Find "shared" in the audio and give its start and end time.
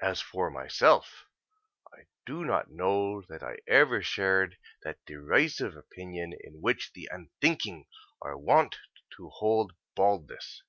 4.02-4.56